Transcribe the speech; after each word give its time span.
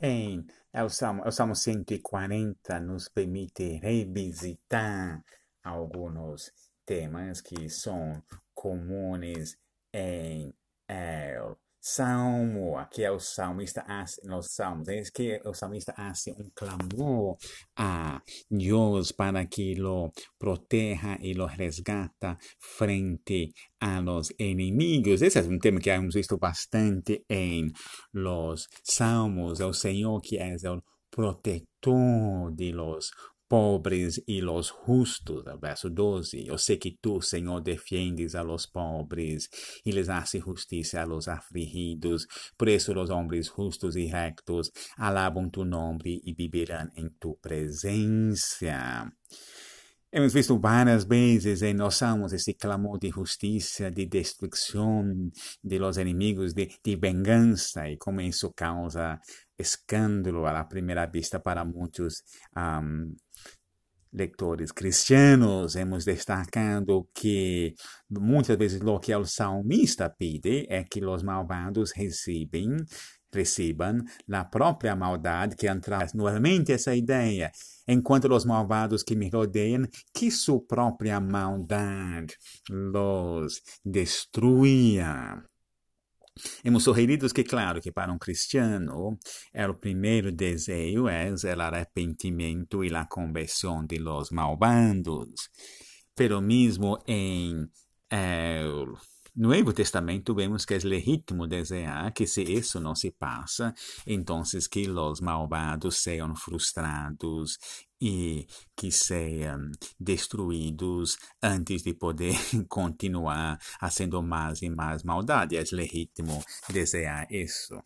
Em 0.00 0.46
é 0.72 0.84
o 0.84 0.90
Salmo, 0.90 1.22
é 1.24 1.28
o 1.28 1.32
Salmo 1.32 1.54
140 1.54 2.80
nos 2.80 3.08
permite 3.08 3.78
revisitar 3.78 5.24
alguns 5.64 6.52
temas 6.84 7.40
que 7.40 7.70
são 7.70 8.22
comuns 8.54 9.56
em 9.92 10.35
Salmo, 11.88 12.76
aqui 12.76 13.04
é 13.04 13.12
o 13.12 13.20
salmista 13.20 13.84
hace, 13.86 14.20
nos 14.26 14.46
salmos, 14.50 14.88
é 14.88 15.04
que 15.14 15.40
o 15.44 15.54
salmista 15.54 15.94
hace 15.96 16.32
um 16.32 16.50
clamor 16.52 17.36
a 17.76 18.20
Deus 18.50 19.12
para 19.12 19.46
que 19.46 19.76
lo 19.76 20.10
proteja 20.36 21.16
e 21.20 21.32
lo 21.32 21.46
resgata 21.46 22.36
frente 22.58 23.52
a 23.80 24.00
los 24.00 24.32
enemigos. 24.36 25.22
Esse 25.22 25.38
é 25.38 25.42
um 25.42 25.60
tema 25.60 25.78
que 25.78 25.90
hemos 25.90 26.16
visto 26.16 26.36
bastante 26.36 27.24
em 27.30 27.70
los 28.12 28.66
salmos. 28.82 29.60
O 29.60 29.72
Senhor 29.72 30.20
que 30.20 30.38
é 30.38 30.56
o 30.68 30.82
protetor 31.08 32.52
de 32.52 32.72
los 32.72 33.12
pobres 33.48 34.22
e 34.26 34.40
los 34.40 34.72
justos, 34.84 35.44
verso 35.60 35.88
12. 35.88 36.46
Eu 36.46 36.58
sei 36.58 36.76
que 36.76 36.96
tu, 37.00 37.20
Senhor, 37.20 37.60
defendes 37.60 38.34
a 38.34 38.42
los 38.42 38.66
pobres 38.66 39.48
e 39.84 39.92
les 39.92 40.08
haces 40.08 40.42
justiça 40.42 41.02
a 41.02 41.06
los 41.06 41.28
afligidos. 41.28 42.26
Por 42.56 42.68
isso, 42.68 42.92
os 42.92 43.10
homens 43.10 43.52
justos 43.54 43.96
e 43.96 44.06
rectos 44.06 44.70
alabam 44.96 45.50
tu 45.50 45.64
nome 45.64 46.20
e 46.24 46.32
viverão 46.34 46.88
em 46.96 47.08
tu 47.20 47.38
presença. 47.40 49.12
Hemos 50.12 50.32
visto 50.32 50.58
várias 50.58 51.04
vezes 51.04 51.60
nós 51.74 51.96
salmos 51.96 52.32
esse 52.32 52.54
clamor 52.54 52.98
de 52.98 53.10
justiça, 53.10 53.90
de 53.90 54.06
destruição 54.06 55.04
de 55.62 55.78
los 55.78 55.98
inimigos, 55.98 56.54
de, 56.54 56.68
de 56.82 56.96
vingança, 56.96 57.88
e 57.90 57.96
como 57.96 58.20
isso 58.20 58.52
causa 58.54 59.20
escândalo 59.58 60.46
à 60.46 60.64
primeira 60.64 61.06
vista 61.06 61.40
para 61.40 61.64
muitos 61.64 62.22
um, 62.56 63.14
leitores 64.12 64.72
cristianos, 64.72 65.76
hemos 65.76 66.04
destacado 66.04 67.06
que 67.14 67.74
muitas 68.10 68.56
vezes 68.56 68.80
o 68.80 68.98
que 68.98 69.14
o 69.14 69.26
salmista 69.26 70.08
pede 70.08 70.66
é 70.70 70.82
que 70.84 71.04
os 71.04 71.22
malvados 71.22 71.92
recebem, 71.92 72.76
recebam 73.32 74.02
a 74.30 74.44
própria 74.44 74.96
maldade 74.96 75.56
que 75.56 75.66
entra 75.68 76.06
novamente 76.14 76.72
essa 76.72 76.94
ideia, 76.94 77.50
enquanto 77.86 78.32
os 78.32 78.44
malvados 78.44 79.02
que 79.02 79.14
me 79.14 79.28
rodeiam, 79.28 79.86
que 80.12 80.30
sua 80.30 80.60
própria 80.66 81.20
maldade 81.20 82.34
los 82.68 83.62
destruía. 83.84 85.42
Hemos 86.62 86.84
sugerido 86.84 87.26
que, 87.30 87.44
claro, 87.44 87.80
que 87.80 87.90
para 87.90 88.12
um 88.12 88.18
cristiano, 88.18 89.18
o 89.54 89.74
primeiro 89.74 90.30
desejo 90.30 91.08
é 91.08 91.32
o 91.32 91.60
arrependimento 91.62 92.84
e 92.84 92.94
a 92.94 93.06
conversão 93.06 93.86
de 93.86 93.98
los 93.98 94.30
malvados. 94.30 95.48
Pero 96.14 96.40
mesmo 96.40 97.02
em 97.06 97.66
el 98.10 98.86
Novo 99.36 99.70
Testamento 99.74 100.34
vemos 100.34 100.64
que 100.64 100.72
é 100.72 100.78
legítimo 100.78 101.46
desejar 101.46 102.10
que 102.12 102.26
se 102.26 102.42
isso 102.42 102.80
não 102.80 102.94
se 102.94 103.10
passa, 103.10 103.74
então 104.06 104.42
que 104.70 104.88
os 104.88 105.20
malvados 105.20 105.98
sejam 105.98 106.34
frustrados 106.34 107.58
e 108.00 108.46
que 108.74 108.90
sejam 108.90 109.70
destruídos 110.00 111.18
antes 111.42 111.82
de 111.82 111.92
poder 111.92 112.34
continuar 112.66 113.58
fazendo 113.78 114.22
mais 114.22 114.62
e 114.62 114.70
mais 114.70 115.02
maldade. 115.02 115.54
É 115.54 115.64
legítimo 115.70 116.42
desejar 116.70 117.30
isso. 117.30 117.78